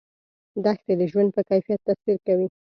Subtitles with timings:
[0.65, 2.47] دښتې د ژوند په کیفیت تاثیر کوي.